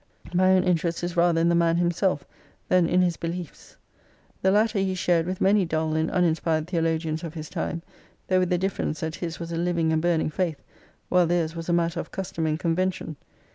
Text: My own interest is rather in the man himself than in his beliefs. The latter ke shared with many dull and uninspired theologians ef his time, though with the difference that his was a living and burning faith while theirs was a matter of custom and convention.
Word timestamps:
My 0.33 0.53
own 0.53 0.63
interest 0.63 1.03
is 1.03 1.15
rather 1.15 1.39
in 1.39 1.47
the 1.49 1.53
man 1.53 1.77
himself 1.77 2.25
than 2.69 2.89
in 2.89 3.03
his 3.03 3.17
beliefs. 3.17 3.77
The 4.41 4.49
latter 4.49 4.79
ke 4.83 4.97
shared 4.97 5.27
with 5.27 5.39
many 5.39 5.63
dull 5.63 5.93
and 5.93 6.09
uninspired 6.09 6.65
theologians 6.65 7.23
ef 7.23 7.35
his 7.35 7.51
time, 7.51 7.83
though 8.27 8.39
with 8.39 8.49
the 8.49 8.57
difference 8.57 9.01
that 9.01 9.17
his 9.17 9.39
was 9.39 9.51
a 9.51 9.57
living 9.57 9.93
and 9.93 10.01
burning 10.01 10.31
faith 10.31 10.59
while 11.09 11.27
theirs 11.27 11.55
was 11.55 11.69
a 11.69 11.73
matter 11.73 11.99
of 11.99 12.09
custom 12.09 12.47
and 12.47 12.59
convention. 12.59 13.15